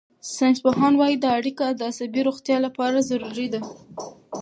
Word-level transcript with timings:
ساینسپوهان 0.35 0.93
وايي 0.97 1.15
دا 1.23 1.29
اړیکه 1.39 1.65
د 1.71 1.81
عصبي 1.89 2.21
روغتیا 2.27 2.57
لپاره 2.65 3.05
ضروري 3.09 3.47
ده. 3.53 3.59